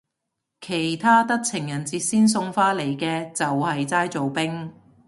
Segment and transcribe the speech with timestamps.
[0.59, 4.73] 其他得情人節先送花嚟嘅就係齋做兵